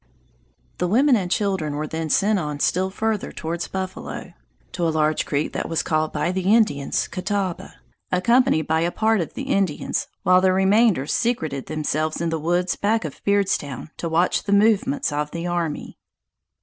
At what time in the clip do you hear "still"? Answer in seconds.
2.59-2.89